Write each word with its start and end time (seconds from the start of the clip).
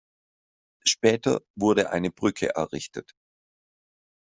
Später 0.83 1.41
wurde 1.53 1.91
eine 1.91 2.09
Brücke 2.09 2.55
errichtet. 2.55 3.13